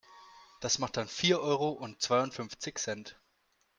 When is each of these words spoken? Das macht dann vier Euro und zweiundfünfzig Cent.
Das 0.61 0.79
macht 0.79 0.97
dann 0.97 1.07
vier 1.07 1.41
Euro 1.41 1.69
und 1.69 2.01
zweiundfünfzig 2.01 2.79
Cent. 2.79 3.19